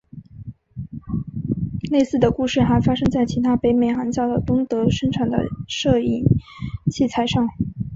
[1.91, 6.25] 类似的故事还发生在其他北美行销的东德生产的摄影
[6.91, 7.47] 器材上。